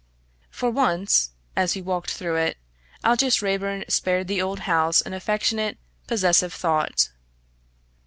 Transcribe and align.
For 0.49 0.71
once, 0.71 1.29
as 1.55 1.73
he 1.73 1.81
walked 1.83 2.09
through 2.09 2.37
it, 2.37 2.57
Aldous 3.03 3.43
Raeburn 3.43 3.85
spared 3.87 4.27
the 4.27 4.41
old 4.41 4.61
house 4.61 4.99
an 5.01 5.13
affectionate 5.13 5.77
possessive 6.07 6.53
thought. 6.55 7.11